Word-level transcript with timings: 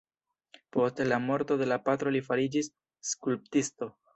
Post 0.77 1.01
la 1.09 1.19
morto 1.27 1.59
de 1.63 1.67
la 1.73 1.79
patro 1.91 2.15
li 2.17 2.25
fariĝis 2.31 2.73
skulptisto. 3.15 3.93